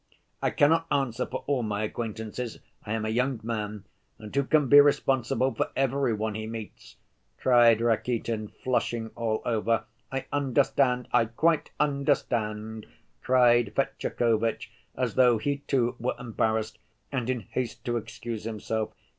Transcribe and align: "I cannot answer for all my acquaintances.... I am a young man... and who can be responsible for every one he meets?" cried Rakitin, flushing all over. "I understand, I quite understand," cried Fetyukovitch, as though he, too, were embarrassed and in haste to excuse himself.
"I 0.41 0.49
cannot 0.49 0.87
answer 0.89 1.27
for 1.27 1.43
all 1.45 1.61
my 1.61 1.83
acquaintances.... 1.83 2.57
I 2.83 2.93
am 2.93 3.05
a 3.05 3.09
young 3.09 3.39
man... 3.43 3.83
and 4.17 4.35
who 4.35 4.43
can 4.45 4.67
be 4.67 4.81
responsible 4.81 5.53
for 5.53 5.69
every 5.75 6.11
one 6.11 6.33
he 6.33 6.47
meets?" 6.47 6.95
cried 7.39 7.81
Rakitin, 7.81 8.47
flushing 8.47 9.11
all 9.15 9.43
over. 9.45 9.83
"I 10.11 10.25
understand, 10.33 11.07
I 11.13 11.25
quite 11.25 11.69
understand," 11.79 12.87
cried 13.21 13.73
Fetyukovitch, 13.75 14.71
as 14.97 15.13
though 15.13 15.37
he, 15.37 15.57
too, 15.67 15.95
were 15.99 16.15
embarrassed 16.19 16.79
and 17.11 17.29
in 17.29 17.41
haste 17.41 17.85
to 17.85 17.97
excuse 17.97 18.43
himself. 18.43 18.93